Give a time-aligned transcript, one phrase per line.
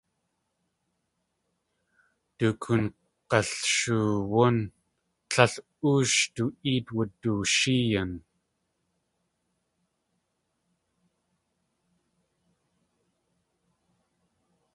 [2.35, 4.57] Sh koong̲alshoowún
[5.29, 5.53] tlél
[5.89, 8.11] óosh du éet wudushéeyin.